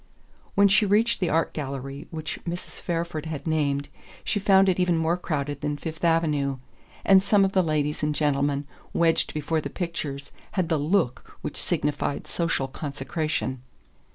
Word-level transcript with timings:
When 0.55 0.67
she 0.67 0.83
reached 0.87 1.19
the 1.19 1.29
art 1.29 1.53
gallery 1.53 2.07
which 2.09 2.39
Mrs. 2.43 2.81
Fairford 2.81 3.27
had 3.27 3.45
named 3.45 3.87
she 4.23 4.39
found 4.39 4.67
it 4.67 4.79
even 4.79 4.97
more 4.97 5.15
crowded 5.15 5.61
than 5.61 5.77
Fifth 5.77 6.03
Avenue; 6.03 6.57
and 7.05 7.21
some 7.21 7.45
of 7.45 7.51
the 7.51 7.61
ladies 7.61 8.01
and 8.01 8.15
gentlemen 8.15 8.65
wedged 8.93 9.31
before 9.31 9.61
the 9.61 9.69
pictures 9.69 10.31
had 10.53 10.69
the 10.69 10.79
"look" 10.79 11.37
which 11.41 11.55
signified 11.55 12.25
social 12.25 12.67
consecration. 12.67 13.61